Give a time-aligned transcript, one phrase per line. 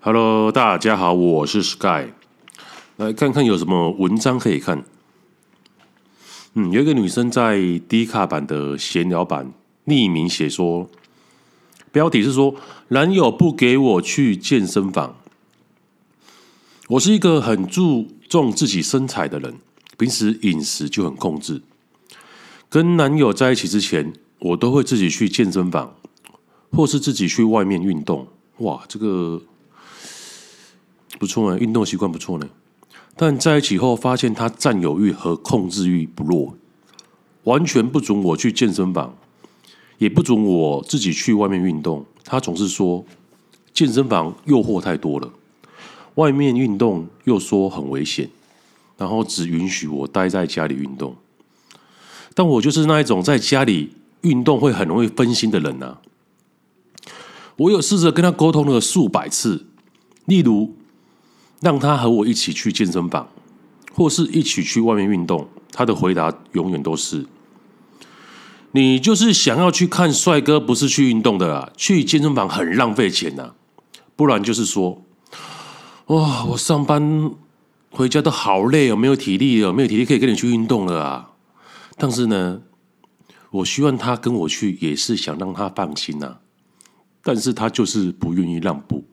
[0.00, 2.12] Hello，大家好，我是 Sky，
[2.96, 4.84] 来看看有什么文章可以看。
[6.54, 9.52] 嗯，有一个女生在 D 卡版的闲聊版
[9.86, 10.88] 匿名写说，
[11.90, 12.54] 标题是说
[12.88, 15.16] 男友不给我去健身房。
[16.88, 19.56] 我是一个很注重自己身材的人，
[19.98, 21.62] 平时饮食就很控制。
[22.68, 25.96] 跟男友在一起之前，我都会自己去健身房，
[26.70, 28.28] 或是自己去外面运动。
[28.58, 29.42] 哇，这个
[31.18, 32.48] 不错呢，运动习惯不错呢。
[33.16, 36.54] 但在一起后，发现他占有欲和控制欲不弱，
[37.44, 39.16] 完全不准我去健身房，
[39.98, 42.04] 也不准我自己去外面运动。
[42.24, 43.04] 他总是说
[43.72, 45.30] 健身房诱惑太多了，
[46.16, 48.28] 外面运动又说很危险，
[48.98, 51.16] 然后只允许我待在家里运动。
[52.34, 56.02] 但我就是那一种在家里运动会很容易分心的人啊！
[57.56, 59.64] 我有试着跟他沟通了数百次，
[60.26, 60.75] 例如
[61.66, 63.28] 让他和我一起去健身房，
[63.92, 67.26] 或是一起去外面运动，他的回答永远都是
[68.70, 71.72] ：“你就是想要去看帅哥，不是去运动的啦！
[71.76, 73.50] 去健身房很浪费钱呐！
[74.14, 75.02] 不然就是说，
[76.06, 77.32] 哇，我上班
[77.90, 81.32] 回家都好累哦，没有体力了，没有体力可以跟你去运动了啊！”
[81.98, 82.60] 但是呢，
[83.50, 86.36] 我希望他跟我去，也是想让他放心呐。
[87.24, 89.04] 但是他就是不愿意让步，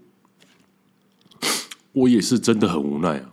[1.94, 3.31] 我也是真的很无奈啊。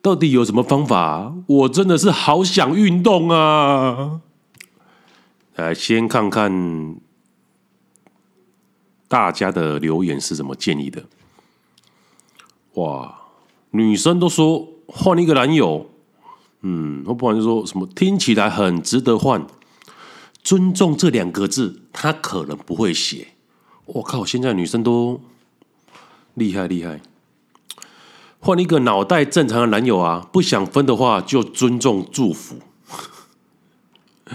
[0.00, 1.34] 到底有什么方法？
[1.46, 4.20] 我真的是好想运动啊！
[5.56, 6.96] 来，先看看
[9.08, 11.02] 大家的留言是怎么建议的。
[12.74, 13.22] 哇，
[13.72, 15.90] 女生都说换一个男友。
[16.60, 19.44] 嗯，我不管就说什么，听起来很值得换。
[20.42, 23.28] 尊重这两个字，他可能不会写。
[23.84, 25.20] 我靠，现在女生都
[26.34, 27.00] 厉害厉害。
[28.40, 32.56] 换一个脑袋正常的男友啊，不想分的话就尊重祝福。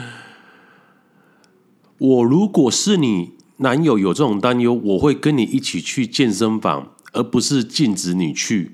[1.98, 8.74] 我如果是你男友有这种担忧，我会跟你一起去健身房，而不是禁止你去。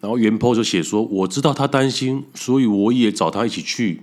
[0.00, 4.02] 然后原 po 就写说：“我知道他担心，所以我也找他一起去。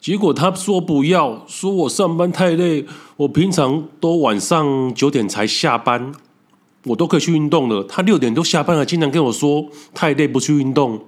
[0.00, 2.84] 结果他说不要，说我上班太累，
[3.16, 6.12] 我平常都晚上九点才下班，
[6.86, 7.84] 我都可以去运动了。
[7.84, 11.04] 他六点都下班了，经常跟我说太累不去运动。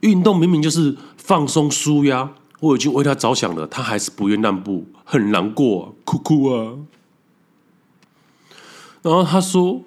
[0.00, 2.30] 运动明明就是放松舒压，
[2.60, 6.72] 我已经为他着想了，他还是不愿让步，很难过，哭哭啊。
[9.02, 9.82] 然后他说。”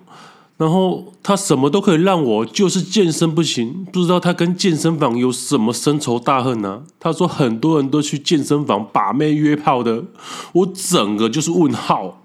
[0.60, 3.88] 然后他什么都可以让我，就是健身不行。
[3.94, 6.84] 不知道他跟健身房有什么深仇大恨呢？
[7.00, 10.04] 他说很多人都去健身房把妹约炮的，
[10.52, 12.22] 我整个就是问号。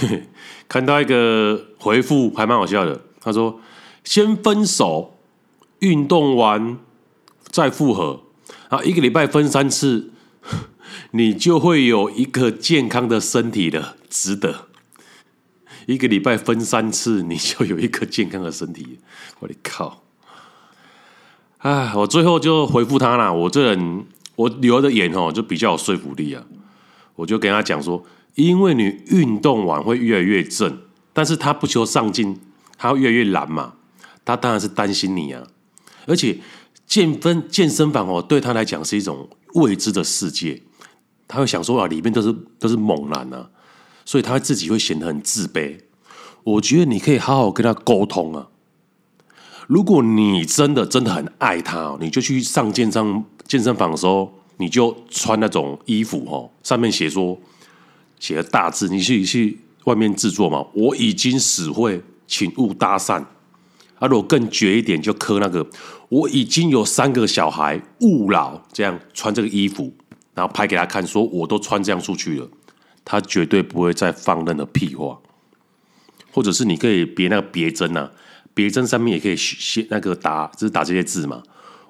[0.68, 3.60] 看到一个回复还蛮好笑的，他说
[4.04, 5.18] 先分手，
[5.80, 6.78] 运动完
[7.48, 8.22] 再复合，
[8.68, 10.10] 啊一个礼拜分三次，
[11.12, 14.66] 你就会有一个健康的身体的，值得。
[15.86, 18.98] 一个礼拜分三次，你就有一个健康的身体。
[19.38, 20.02] 我的靠！
[21.58, 23.32] 哎，我最后就回复他啦。
[23.32, 24.04] 我这人，
[24.34, 26.42] 我留的眼哦，就比较有说服力啊。
[27.14, 28.04] 我就跟他讲说，
[28.36, 30.78] 因为你运动完会越来越正，
[31.12, 32.38] 但是他不求上进，
[32.78, 33.74] 他会越来越懒嘛。
[34.24, 35.42] 他当然是担心你啊。
[36.06, 36.38] 而且
[36.86, 40.62] 健身健身房哦，对他来讲是一种未知的世界。
[41.26, 43.50] 他会想说啊，里面都是都是猛男啊。
[44.04, 45.78] 所以他自己会显得很自卑。
[46.44, 48.48] 我觉得你可以好好跟他沟通啊。
[49.66, 57.36] 如果你真的真的很爱他，你就去上健身健身房的时候，你就穿那种衣服哦，上面写说
[58.18, 60.66] 写的大字，你去去外面制作嘛。
[60.74, 63.24] 我已经死会，请勿搭讪。
[63.98, 65.66] 啊，如果更绝一点，就刻那个
[66.08, 68.62] 我已经有三个小孩，勿扰。
[68.72, 69.94] 这样穿这个衣服，
[70.34, 72.48] 然后拍给他看，说我都穿这样出去了。
[73.04, 75.18] 他绝对不会再放任何屁话，
[76.32, 78.10] 或者是你可以别那个别针呐，
[78.52, 81.42] 别针上面也可以写那个打，就是打这些字嘛。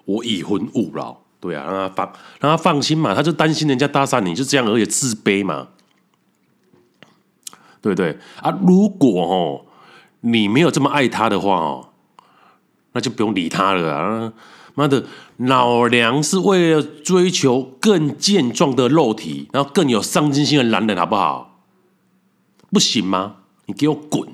[0.04, 3.14] 我已婚勿扰，对啊，让他放，让他放心嘛。
[3.14, 5.66] 他就担心人家搭讪你，就这样而已，自卑嘛，
[7.86, 8.50] 对不对啊？
[8.66, 9.64] 如果哦，
[10.22, 11.88] 你没有这么爱他的话哦，
[12.92, 14.32] 那就不用理他了啊。
[14.74, 15.04] 妈的，
[15.36, 21.60] 老娘是为了追求更健壮的肉体，然后更有上进心的男人，好不好？
[22.72, 23.36] 不行吗？
[23.66, 24.28] 你给我滚！